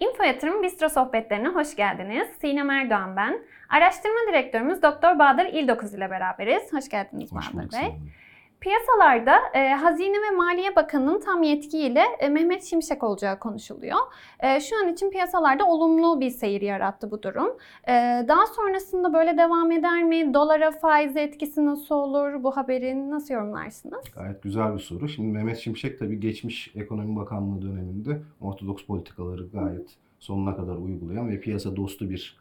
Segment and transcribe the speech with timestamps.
[0.00, 2.28] Info Yatırım Bistro sohbetlerine hoş geldiniz.
[2.40, 3.38] Sinem Erdoğan ben.
[3.68, 6.72] Araştırma direktörümüz Doktor Bahadır İldokuz ile beraberiz.
[6.72, 7.80] Hoş geldiniz Hoş Bahadır Bey.
[7.80, 8.10] Hanım.
[8.60, 13.98] Piyasalarda e, Hazine ve Maliye Bakanı'nın tam yetkiyle e, Mehmet Şimşek olacağı konuşuluyor.
[14.40, 17.56] E, şu an için piyasalarda olumlu bir seyir yarattı bu durum.
[17.88, 17.92] E,
[18.28, 20.34] daha sonrasında böyle devam eder mi?
[20.34, 22.42] Dolara faiz etkisi nasıl olur?
[22.42, 24.04] Bu haberi nasıl yorumlarsınız?
[24.14, 25.08] Gayet güzel bir soru.
[25.08, 31.40] Şimdi Mehmet Şimşek tabii geçmiş Ekonomi Bakanlığı döneminde ortodoks politikaları gayet sonuna kadar uygulayan ve
[31.40, 32.40] piyasa dostu bir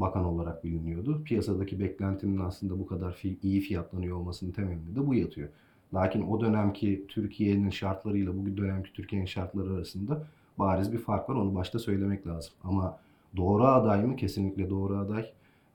[0.00, 1.22] bakan olarak biliniyordu.
[1.24, 5.48] Piyasadaki beklentinin aslında bu kadar iyi fiyatlanıyor olmasının temelinde de bu yatıyor.
[5.94, 10.26] Lakin o dönemki Türkiye'nin şartlarıyla bugün dönemki Türkiye'nin şartları arasında
[10.58, 11.34] bariz bir fark var.
[11.34, 12.52] Onu başta söylemek lazım.
[12.64, 12.98] Ama
[13.36, 14.16] doğru aday mı?
[14.16, 15.26] Kesinlikle doğru aday.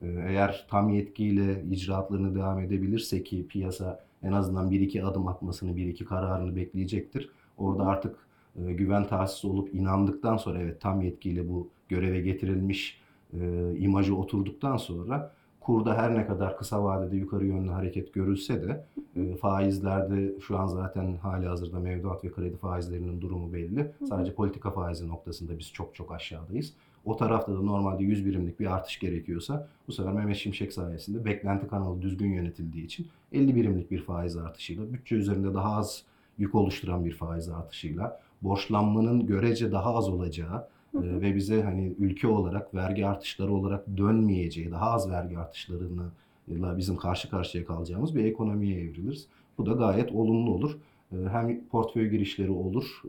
[0.02, 5.76] E, Eğer tam yetkiyle icraatlarını devam edebilirse ki piyasa en azından bir iki adım atmasını,
[5.76, 7.30] bir iki kararını bekleyecektir.
[7.58, 8.16] Orada artık
[8.56, 13.02] e, güven tahsis olup inandıktan sonra evet tam yetkiyle bu göreve getirilmiş
[13.34, 18.86] e, imajı oturduktan sonra kurda her ne kadar kısa vadede yukarı yönlü hareket görülse de
[19.16, 23.92] e, faizlerde şu an zaten hali hazırda mevduat ve kredi faizlerinin durumu belli.
[24.10, 26.74] Sadece politika faizi noktasında biz çok çok aşağıdayız.
[27.06, 31.68] O tarafta da normalde 100 birimlik bir artış gerekiyorsa bu sefer Mehmet Şimşek sayesinde beklenti
[31.68, 36.04] kanalı düzgün yönetildiği için 50 birimlik bir faiz artışıyla, bütçe üzerinde daha az
[36.38, 40.68] yük oluşturan bir faiz artışıyla, borçlanmanın görece daha az olacağı
[41.04, 46.96] e, ve bize hani ülke olarak vergi artışları olarak dönmeyeceği, daha az vergi artışlarıyla bizim
[46.96, 49.28] karşı karşıya kalacağımız bir ekonomiye evriliriz.
[49.58, 50.78] Bu da gayet olumlu olur.
[51.12, 53.02] Hem portföy girişleri olur,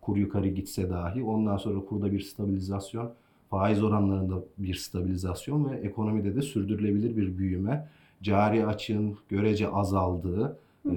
[0.00, 3.12] kur yukarı gitse dahi ondan sonra kurda bir stabilizasyon,
[3.50, 7.88] faiz oranlarında bir stabilizasyon ve ekonomide de sürdürülebilir bir büyüme,
[8.22, 10.96] cari açığın görece azaldığı e,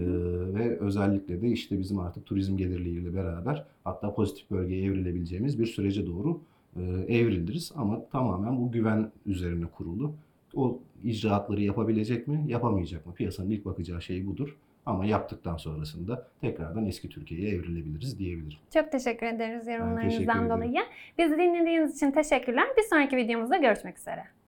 [0.53, 6.07] ve özellikle de işte bizim artık turizm gelirleriyle beraber hatta pozitif bölgeye evrilebileceğimiz bir sürece
[6.07, 6.41] doğru
[6.75, 7.71] e, evriliriz.
[7.75, 10.13] Ama tamamen bu güven üzerine kurulu.
[10.55, 13.13] O icraatları yapabilecek mi, yapamayacak mı?
[13.13, 14.57] Piyasanın ilk bakacağı şey budur.
[14.85, 18.57] Ama yaptıktan sonrasında tekrardan eski Türkiye'ye evrilebiliriz diyebilirim.
[18.73, 20.83] Çok teşekkür ederiz yorumlarınızdan teşekkür dolayı.
[21.17, 22.67] Bizi dinlediğiniz için teşekkürler.
[22.77, 24.23] Bir sonraki videomuzda görüşmek üzere.